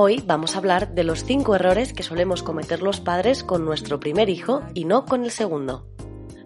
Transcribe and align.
Hoy 0.00 0.22
vamos 0.24 0.54
a 0.54 0.58
hablar 0.58 0.94
de 0.94 1.02
los 1.02 1.24
5 1.24 1.56
errores 1.56 1.92
que 1.92 2.04
solemos 2.04 2.44
cometer 2.44 2.82
los 2.82 3.00
padres 3.00 3.42
con 3.42 3.64
nuestro 3.64 3.98
primer 3.98 4.30
hijo 4.30 4.62
y 4.72 4.84
no 4.84 5.04
con 5.04 5.24
el 5.24 5.32
segundo. 5.32 5.88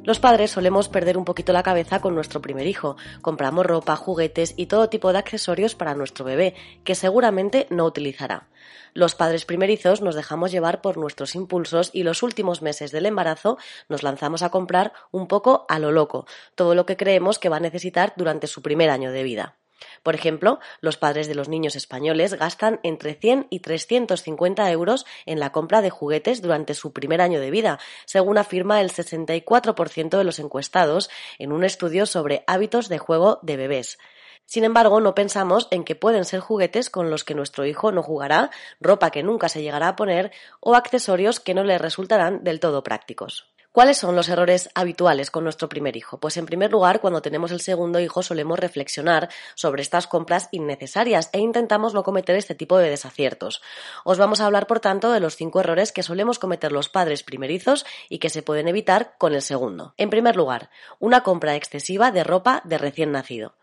Los 0.04 0.21
padres 0.21 0.53
solemos 0.53 0.88
perder 0.88 1.19
un 1.19 1.27
poquito 1.27 1.53
la 1.53 1.62
cabeza 1.62 2.01
con 2.01 2.15
nuestro 2.15 2.41
primer 2.41 2.67
hijo. 2.67 2.96
Compramos 3.21 3.67
ropa, 3.67 3.95
juguetes 3.95 4.54
y 4.57 4.69
todo 4.69 4.88
tipo 4.88 5.12
de 5.12 5.19
accesorios 5.19 5.75
para 5.75 5.95
nuestro 5.95 6.25
bebé, 6.25 6.54
que 6.83 6.95
seguramente 6.95 7.67
no 7.69 7.85
utilizará. 7.85 8.49
Los 8.94 9.15
padres 9.15 9.44
primerizos 9.44 10.00
nos 10.00 10.14
dejamos 10.14 10.50
llevar 10.50 10.80
por 10.80 10.96
nuestros 10.96 11.34
impulsos 11.34 11.90
y 11.92 12.04
los 12.04 12.22
últimos 12.22 12.62
meses 12.62 12.90
del 12.90 13.04
embarazo 13.04 13.58
nos 13.90 14.03
lanzamos 14.03 14.42
a 14.42 14.48
comprar 14.48 14.94
un 15.10 15.28
poco 15.28 15.66
a 15.69 15.78
lo 15.78 15.92
loco, 15.92 16.24
todo 16.55 16.74
lo 16.74 16.87
que 16.87 16.96
creemos 16.96 17.38
que 17.38 17.50
va 17.50 17.59
a 17.59 17.60
necesitar 17.60 18.14
durante 18.16 18.46
su 18.46 18.62
primer 18.62 18.88
año 18.88 19.12
de 19.12 19.23
vida. 19.24 19.59
Por 20.02 20.14
ejemplo, 20.14 20.60
los 20.80 20.96
padres 20.96 21.28
de 21.28 21.34
los 21.34 21.48
niños 21.48 21.77
españoles 21.77 22.34
gastan 22.34 22.80
entre 22.83 23.15
100 23.15 23.46
y 23.51 23.60
350 23.60 24.70
euros 24.70 25.07
en 25.27 25.41
la 25.41 25.52
compra 25.52 25.83
de 25.83 25.91
juguetes 25.91 26.43
durante 26.43 26.74
su 26.74 26.93
primer 26.93 27.20
año 27.20 27.41
de 27.41 27.51
vida, 27.51 27.79
según 28.05 28.38
afirma 28.38 28.80
el 28.80 28.91
64% 28.91 30.19
de 30.19 30.24
los 30.24 30.38
encuestados 30.38 31.10
en 31.38 31.52
un 31.52 31.65
estudio 31.65 32.07
sobre 32.07 32.45
hábitos 32.47 32.88
de 32.88 32.98
juego 32.98 33.38
de 33.43 33.57
bebés. 33.57 33.98
Sin 34.45 34.65
embargo, 34.65 35.01
no 35.01 35.15
pensamos 35.15 35.69
en 35.71 35.85
que 35.85 35.95
pueden 35.95 36.24
ser 36.24 36.41
juguetes 36.41 36.91
con 36.91 37.10
los 37.10 37.24
que 37.24 37.35
nuestro 37.35 37.65
hijo 37.65 37.93
no 37.93 38.02
jugará, 38.02 38.51
ropa 38.80 39.10
que 39.10 39.23
nunca 39.23 39.49
se 39.49 39.62
llegará 39.62 39.88
a 39.88 39.96
poner 39.96 40.33
o 40.60 40.74
accesorios 40.74 41.41
que 41.41 41.55
no 41.55 41.65
le 41.65 41.79
resultarán 41.79 42.45
del 42.45 42.60
todo 42.60 42.83
prácticos. 42.83 43.52
¿Cuáles 43.73 43.97
son 43.97 44.15
los 44.15 44.29
errores 44.29 44.69
habituales 44.75 45.31
con 45.31 45.45
nuestro 45.45 45.71
primer 45.71 45.97
hijo? 45.97 46.21
Pues 46.21 46.37
en 46.37 46.45
primer 46.45 46.71
lugar, 46.71 47.01
cuando 47.01 47.23
tenemos 47.23 47.53
el 47.53 47.61
segundo 47.61 48.01
hijo 48.01 48.23
solemos 48.23 48.59
reflexionar 48.59 49.30
sobre 49.55 49.80
estas 49.80 50.07
compras 50.07 50.51
innecesarias 50.53 51.30
e 51.33 51.39
intentamos 51.39 51.95
no 51.95 52.03
cometer 52.03 52.37
este 52.37 52.55
tipo 52.55 52.77
de 52.77 52.91
desaciertos. 52.91 53.63
Os 54.05 54.19
vamos 54.19 54.43
a 54.43 54.47
hablar, 54.47 54.66
por 54.66 54.80
tanto, 54.80 55.11
de 55.11 55.21
los 55.21 55.37
cinco 55.37 55.61
errores 55.61 55.91
que 55.91 56.03
solemos 56.03 56.38
cometer 56.38 56.71
los 56.71 56.91
padres 56.91 57.23
primerizos 57.23 57.87
y 58.11 58.19
que 58.19 58.29
se 58.29 58.43
pueden 58.43 58.69
evitar 58.69 59.15
con 59.16 59.33
el 59.33 59.41
segundo. 59.41 59.95
En 59.96 60.11
primer 60.11 60.37
lugar, 60.37 60.68
una 60.99 61.23
compra 61.23 61.57
excesiva 61.57 62.11
de 62.11 62.24
ropa 62.24 62.61
de 62.66 62.77
recién 62.77 63.11
nacido. 63.11 63.55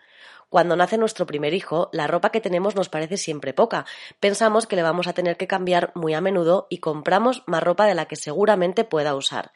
Cuando 0.50 0.76
nace 0.76 0.98
nuestro 0.98 1.28
primer 1.28 1.54
hijo, 1.54 1.90
la 1.94 2.08
ropa 2.08 2.32
que 2.32 2.42
tenemos 2.42 2.76
nos 2.76 2.90
parece 2.90 3.18
siempre 3.18 3.54
poca. 3.54 3.86
Pensamos 4.20 4.66
que 4.66 4.76
le 4.76 4.82
vamos 4.82 5.06
a 5.06 5.14
tener 5.14 5.38
que 5.38 5.46
cambiar 5.46 5.92
muy 5.94 6.16
a 6.16 6.22
menudo 6.22 6.66
y 6.72 6.80
compramos 6.80 7.44
más 7.46 7.62
ropa 7.62 7.86
de 7.86 7.94
la 7.94 8.06
que 8.06 8.16
seguramente 8.16 8.84
pueda 8.84 9.14
usar. 9.14 9.52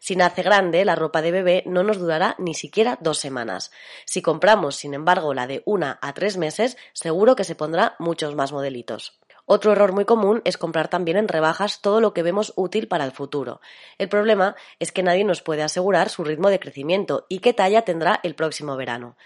Si 0.00 0.16
nace 0.16 0.42
grande, 0.42 0.86
la 0.86 0.94
ropa 0.94 1.20
de 1.20 1.32
bebé 1.32 1.64
no 1.66 1.82
nos 1.82 1.98
durará 1.98 2.34
ni 2.38 2.54
siquiera 2.54 2.96
dos 3.02 3.18
semanas. 3.18 3.72
Si 4.06 4.22
compramos, 4.22 4.76
sin 4.76 4.94
embargo, 4.94 5.34
la 5.34 5.46
de 5.46 5.62
una 5.66 5.98
a 6.00 6.14
tres 6.14 6.38
meses, 6.38 6.78
seguro 6.94 7.36
que 7.36 7.44
se 7.44 7.54
pondrá 7.54 7.94
muchos 7.98 8.34
más 8.34 8.50
modelitos. 8.50 9.18
Otro 9.50 9.72
error 9.72 9.92
muy 9.92 10.04
común 10.04 10.42
es 10.44 10.58
comprar 10.58 10.88
también 10.88 11.16
en 11.16 11.26
rebajas 11.26 11.80
todo 11.80 12.02
lo 12.02 12.12
que 12.12 12.22
vemos 12.22 12.52
útil 12.54 12.86
para 12.86 13.06
el 13.06 13.12
futuro. 13.12 13.62
El 13.96 14.10
problema 14.10 14.56
es 14.78 14.92
que 14.92 15.02
nadie 15.02 15.24
nos 15.24 15.40
puede 15.40 15.62
asegurar 15.62 16.10
su 16.10 16.22
ritmo 16.22 16.50
de 16.50 16.60
crecimiento 16.60 17.24
y 17.30 17.38
qué 17.38 17.54
talla 17.54 17.80
tendrá 17.80 18.20
el 18.22 18.34
próximo 18.34 18.76
verano. 18.76 19.16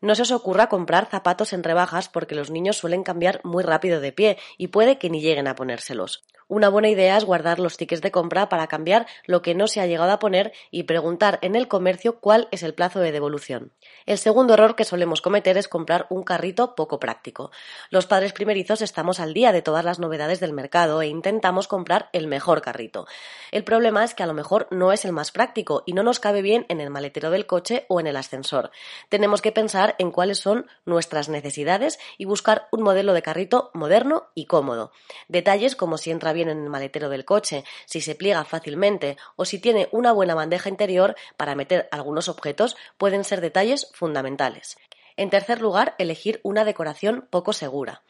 No 0.00 0.14
se 0.14 0.22
os 0.22 0.30
ocurra 0.30 0.70
comprar 0.70 1.10
zapatos 1.10 1.52
en 1.52 1.62
rebajas 1.62 2.08
porque 2.08 2.34
los 2.34 2.50
niños 2.50 2.78
suelen 2.78 3.02
cambiar 3.02 3.42
muy 3.44 3.62
rápido 3.62 4.00
de 4.00 4.12
pie 4.12 4.38
y 4.56 4.68
puede 4.68 4.96
que 4.96 5.10
ni 5.10 5.20
lleguen 5.20 5.46
a 5.46 5.54
ponérselos. 5.54 6.24
Una 6.48 6.68
buena 6.68 6.88
idea 6.88 7.16
es 7.16 7.24
guardar 7.24 7.58
los 7.58 7.76
tickets 7.76 8.02
de 8.02 8.12
compra 8.12 8.48
para 8.48 8.68
cambiar 8.68 9.06
lo 9.24 9.42
que 9.42 9.56
no 9.56 9.66
se 9.66 9.80
ha 9.80 9.86
llegado 9.86 10.12
a 10.12 10.20
poner 10.20 10.52
y 10.70 10.84
preguntar 10.84 11.40
en 11.42 11.56
el 11.56 11.66
comercio 11.66 12.20
cuál 12.20 12.46
es 12.52 12.62
el 12.62 12.72
plazo 12.72 13.00
de 13.00 13.10
devolución. 13.10 13.72
El 14.06 14.16
segundo 14.16 14.54
error 14.54 14.76
que 14.76 14.84
solemos 14.84 15.22
cometer 15.22 15.58
es 15.58 15.66
comprar 15.66 16.06
un 16.08 16.22
carrito 16.22 16.76
poco 16.76 17.00
práctico. 17.00 17.50
Los 17.90 18.06
padres 18.06 18.32
primerizos 18.32 18.80
estamos 18.80 19.18
al 19.18 19.34
día 19.34 19.50
de 19.50 19.60
todas 19.60 19.84
las 19.84 19.98
novedades 19.98 20.38
del 20.38 20.52
mercado 20.52 21.02
e 21.02 21.08
intentamos 21.08 21.66
comprar 21.66 22.10
el 22.12 22.28
mejor 22.28 22.62
carrito. 22.62 23.08
El 23.50 23.64
problema 23.64 24.04
es 24.04 24.14
que 24.14 24.22
a 24.22 24.26
lo 24.26 24.34
mejor 24.34 24.68
no 24.70 24.92
es 24.92 25.04
el 25.04 25.10
más 25.10 25.32
práctico 25.32 25.82
y 25.84 25.94
no 25.94 26.04
nos 26.04 26.20
cabe 26.20 26.42
bien 26.42 26.64
en 26.68 26.80
el 26.80 26.90
maletero 26.90 27.32
del 27.32 27.46
coche 27.46 27.86
o 27.88 27.98
en 27.98 28.06
el 28.06 28.16
ascensor. 28.16 28.70
Tenemos 29.08 29.42
que 29.42 29.50
pensar 29.50 29.96
en 29.98 30.12
cuáles 30.12 30.38
son 30.38 30.68
nuestras 30.84 31.28
necesidades 31.28 31.98
y 32.18 32.24
buscar 32.24 32.68
un 32.70 32.82
modelo 32.82 33.14
de 33.14 33.22
carrito 33.22 33.72
moderno 33.74 34.28
y 34.36 34.46
cómodo. 34.46 34.92
Detalles 35.26 35.74
como 35.74 35.98
si 35.98 36.12
entra 36.12 36.35
bien 36.36 36.48
en 36.48 36.62
el 36.62 36.70
maletero 36.70 37.08
del 37.08 37.24
coche, 37.24 37.64
si 37.86 38.00
se 38.00 38.14
pliega 38.14 38.44
fácilmente 38.44 39.16
o 39.34 39.44
si 39.44 39.58
tiene 39.58 39.88
una 39.90 40.12
buena 40.12 40.36
bandeja 40.36 40.68
interior 40.68 41.16
para 41.36 41.56
meter 41.56 41.88
algunos 41.90 42.28
objetos 42.28 42.76
pueden 42.96 43.24
ser 43.24 43.40
detalles 43.40 43.90
fundamentales. 43.92 44.76
En 45.16 45.30
tercer 45.30 45.60
lugar, 45.60 45.94
elegir 45.98 46.40
una 46.44 46.64
decoración 46.64 47.26
poco 47.30 47.52
segura. 47.52 48.02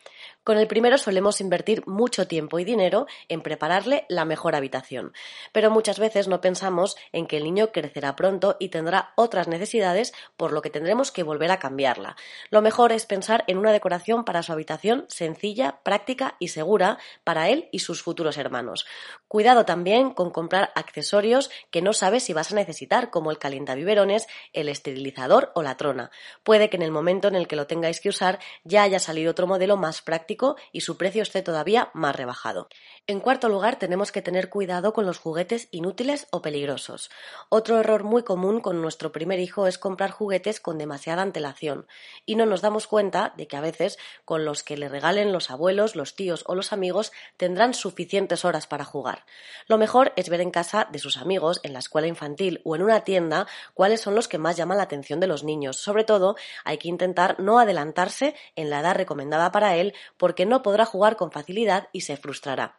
Con 0.47 0.59
el 0.59 0.69
primero 0.69 0.97
solemos 0.97 1.41
invertir 1.41 1.85
mucho 1.89 2.29
tiempo 2.29 2.61
y 2.61 2.65
dinero 2.65 3.09
en 3.29 3.41
prepararle 3.41 4.07
la 4.09 4.25
mejor 4.25 4.55
habitación, 4.55 5.13
pero 5.51 5.73
muchas 5.73 5.99
veces 5.99 6.29
no 6.29 6.41
pensamos 6.41 6.95
en 7.11 7.27
que 7.27 7.39
el 7.39 7.43
niño 7.43 7.73
crecerá 7.73 8.15
pronto 8.15 8.57
y 8.61 8.69
tendrá 8.69 9.13
otras 9.17 9.49
necesidades, 9.49 10.15
por 10.37 10.53
lo 10.53 10.63
que 10.63 10.71
tendremos 10.71 11.11
que 11.11 11.25
volver 11.25 11.51
a 11.51 11.59
cambiarla. 11.59 12.15
Lo 12.51 12.63
mejor 12.63 12.93
es 12.93 13.07
pensar 13.07 13.43
en 13.49 13.59
una 13.59 13.73
decoración 13.73 14.25
para 14.25 14.45
su 14.45 14.53
habitación 14.53 15.07
sencilla, 15.09 15.81
práctica 15.83 16.37
y 16.39 16.47
segura 16.47 16.99
para 17.25 17.49
él 17.49 17.69
y 17.73 17.81
sus 17.81 18.05
futuros 18.05 18.39
hermanos. 18.39 18.87
Cuidado 19.27 19.65
también 19.65 20.11
con 20.11 20.31
comprar 20.31 20.71
accesorios 20.77 21.51
que 21.73 21.83
no 21.83 21.93
sabes 21.93 22.23
si 22.23 22.35
vas 22.35 22.53
a 22.53 22.55
necesitar, 22.55 23.11
como 23.11 23.33
el 23.33 23.39
calientaviverones, 23.39 24.29
el 24.53 24.69
esterilizador 24.69 25.51
o 25.57 25.65
la 25.65 25.77
trona. 25.77 26.13
Puede 26.45 26.71
que 26.71 26.77
en 26.77 26.83
el 26.83 26.93
momento 26.93 27.27
en 27.27 27.35
el 27.35 27.49
que 27.49 27.57
lo 27.57 27.67
tengáis 27.67 28.01
que 28.01 28.11
usar 28.11 28.39
ya 28.63 28.85
haya 28.85 29.01
salido 29.01 29.33
otro 29.33 29.49
modelo 29.49 29.77
más 29.77 30.03
práctico 30.03 30.36
y 30.73 30.83
su 30.83 30.97
precio 30.97 31.23
esté 31.23 31.43
todavía 31.43 31.91
más 31.95 32.15
rebajado. 32.15 32.69
En 33.07 33.21
cuarto 33.21 33.49
lugar, 33.49 33.79
tenemos 33.79 34.13
que 34.13 34.23
tener 34.23 34.51
cuidado 34.51 34.93
con 34.93 35.07
los 35.07 35.19
juguetes 35.19 35.69
inútiles 35.71 36.27
o 36.31 36.43
peligrosos. 36.43 37.11
Otro 37.49 37.79
error 37.79 38.05
muy 38.05 38.23
común 38.23 38.61
con 38.61 38.83
nuestro 38.83 39.13
primer 39.13 39.39
hijo 39.39 39.67
es 39.67 39.79
comprar 39.79 40.11
juguetes 40.11 40.61
con 40.61 40.79
demasiada 40.79 41.23
antelación 41.23 41.87
y 42.25 42.35
no 42.35 42.47
nos 42.47 42.63
damos 42.63 42.87
cuenta 42.87 43.33
de 43.37 43.47
que 43.47 43.57
a 43.57 43.61
veces 43.61 43.99
con 44.25 44.45
los 44.45 44.63
que 44.63 44.77
le 44.77 44.89
regalen 44.89 45.33
los 45.33 45.51
abuelos, 45.51 45.97
los 45.97 46.17
tíos 46.17 46.45
o 46.47 46.55
los 46.55 46.73
amigos 46.73 47.13
tendrán 47.37 47.75
suficientes 47.75 48.45
horas 48.45 48.67
para 48.67 48.85
jugar. 48.85 49.25
Lo 49.69 49.79
mejor 49.79 50.13
es 50.17 50.29
ver 50.29 50.41
en 50.41 50.51
casa 50.51 50.89
de 50.91 50.99
sus 50.99 51.17
amigos, 51.17 51.61
en 51.63 51.73
la 51.73 51.79
escuela 51.79 52.09
infantil 52.09 52.61
o 52.65 52.77
en 52.77 52.83
una 52.83 53.05
tienda 53.05 53.47
cuáles 53.75 54.01
son 54.01 54.15
los 54.15 54.29
que 54.29 54.39
más 54.39 54.57
llaman 54.57 54.79
la 54.79 54.85
atención 54.85 55.21
de 55.21 55.27
los 55.27 55.45
niños. 55.45 55.77
Sobre 55.77 56.05
todo, 56.05 56.37
hay 56.65 56.79
que 56.79 56.89
intentar 56.89 57.39
no 57.39 57.59
adelantarse 57.59 58.35
en 58.57 58.71
la 58.71 58.81
edad 58.81 58.97
recomendada 58.97 59.53
para 59.53 59.77
él 59.77 59.95
porque 60.27 60.45
no 60.45 60.61
podrá 60.61 60.85
jugar 60.85 61.15
con 61.15 61.31
facilidad 61.31 61.87
y 61.93 62.01
se 62.01 62.17
frustrará. 62.17 62.75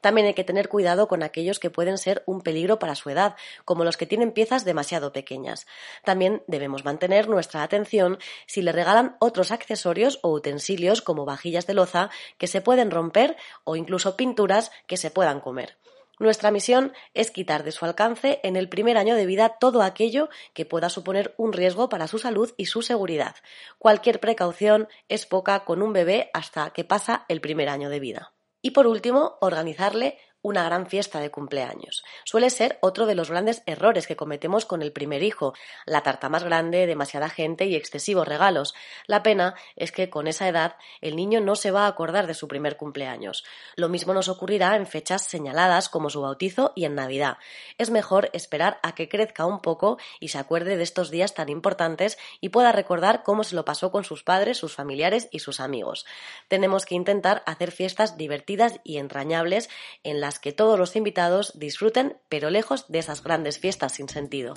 También 0.00 0.28
hay 0.28 0.34
que 0.34 0.44
tener 0.44 0.68
cuidado 0.68 1.08
con 1.08 1.24
aquellos 1.24 1.58
que 1.58 1.68
pueden 1.68 1.98
ser 1.98 2.22
un 2.24 2.40
peligro 2.40 2.78
para 2.78 2.94
su 2.94 3.10
edad, 3.10 3.34
como 3.64 3.82
los 3.82 3.96
que 3.96 4.06
tienen 4.06 4.30
piezas 4.30 4.64
demasiado 4.64 5.12
pequeñas. 5.12 5.66
También 6.04 6.44
debemos 6.46 6.84
mantener 6.84 7.28
nuestra 7.28 7.64
atención 7.64 8.18
si 8.46 8.62
le 8.62 8.70
regalan 8.70 9.16
otros 9.18 9.50
accesorios 9.50 10.20
o 10.22 10.30
utensilios 10.30 11.02
como 11.02 11.24
vajillas 11.24 11.66
de 11.66 11.74
loza 11.74 12.10
que 12.38 12.46
se 12.46 12.60
pueden 12.60 12.92
romper 12.92 13.36
o 13.64 13.74
incluso 13.74 14.14
pinturas 14.14 14.70
que 14.86 14.96
se 14.96 15.10
puedan 15.10 15.40
comer. 15.40 15.76
Nuestra 16.18 16.50
misión 16.50 16.92
es 17.12 17.30
quitar 17.30 17.64
de 17.64 17.72
su 17.72 17.84
alcance 17.84 18.40
en 18.44 18.56
el 18.56 18.68
primer 18.68 18.96
año 18.96 19.16
de 19.16 19.26
vida 19.26 19.56
todo 19.58 19.82
aquello 19.82 20.28
que 20.52 20.64
pueda 20.64 20.88
suponer 20.88 21.34
un 21.36 21.52
riesgo 21.52 21.88
para 21.88 22.06
su 22.06 22.18
salud 22.18 22.52
y 22.56 22.66
su 22.66 22.82
seguridad. 22.82 23.34
Cualquier 23.78 24.20
precaución 24.20 24.88
es 25.08 25.26
poca 25.26 25.64
con 25.64 25.82
un 25.82 25.92
bebé 25.92 26.30
hasta 26.32 26.70
que 26.70 26.84
pasa 26.84 27.24
el 27.28 27.40
primer 27.40 27.68
año 27.68 27.90
de 27.90 28.00
vida. 28.00 28.32
Y 28.62 28.70
por 28.70 28.86
último, 28.86 29.36
organizarle 29.40 30.18
una 30.44 30.62
gran 30.62 30.86
fiesta 30.86 31.20
de 31.20 31.30
cumpleaños. 31.30 32.04
Suele 32.24 32.50
ser 32.50 32.78
otro 32.82 33.06
de 33.06 33.14
los 33.14 33.30
grandes 33.30 33.62
errores 33.64 34.06
que 34.06 34.14
cometemos 34.14 34.66
con 34.66 34.82
el 34.82 34.92
primer 34.92 35.22
hijo, 35.22 35.54
la 35.86 36.02
tarta 36.02 36.28
más 36.28 36.44
grande, 36.44 36.86
demasiada 36.86 37.30
gente 37.30 37.64
y 37.64 37.74
excesivos 37.74 38.28
regalos. 38.28 38.74
La 39.06 39.22
pena 39.22 39.54
es 39.74 39.90
que 39.90 40.10
con 40.10 40.26
esa 40.26 40.46
edad 40.46 40.76
el 41.00 41.16
niño 41.16 41.40
no 41.40 41.56
se 41.56 41.70
va 41.70 41.86
a 41.86 41.88
acordar 41.88 42.26
de 42.26 42.34
su 42.34 42.46
primer 42.46 42.76
cumpleaños. 42.76 43.42
Lo 43.74 43.88
mismo 43.88 44.12
nos 44.12 44.28
ocurrirá 44.28 44.76
en 44.76 44.86
fechas 44.86 45.22
señaladas 45.22 45.88
como 45.88 46.10
su 46.10 46.20
bautizo 46.20 46.72
y 46.76 46.84
en 46.84 46.94
Navidad. 46.94 47.38
Es 47.78 47.88
mejor 47.88 48.28
esperar 48.34 48.80
a 48.82 48.94
que 48.94 49.08
crezca 49.08 49.46
un 49.46 49.60
poco 49.60 49.96
y 50.20 50.28
se 50.28 50.36
acuerde 50.36 50.76
de 50.76 50.82
estos 50.82 51.10
días 51.10 51.32
tan 51.32 51.48
importantes 51.48 52.18
y 52.42 52.50
pueda 52.50 52.70
recordar 52.70 53.22
cómo 53.22 53.44
se 53.44 53.56
lo 53.56 53.64
pasó 53.64 53.90
con 53.90 54.04
sus 54.04 54.22
padres, 54.22 54.58
sus 54.58 54.74
familiares 54.74 55.26
y 55.30 55.38
sus 55.38 55.58
amigos. 55.58 56.04
Tenemos 56.48 56.84
que 56.84 56.96
intentar 56.96 57.42
hacer 57.46 57.70
fiestas 57.70 58.18
divertidas 58.18 58.78
y 58.84 58.98
entrañables 58.98 59.70
en 60.02 60.20
que 60.38 60.52
todos 60.52 60.78
los 60.78 60.96
invitados 60.96 61.52
disfruten, 61.58 62.16
pero 62.28 62.50
lejos 62.50 62.86
de 62.88 62.98
esas 62.98 63.22
grandes 63.22 63.58
fiestas 63.58 63.92
sin 63.92 64.08
sentido. 64.08 64.54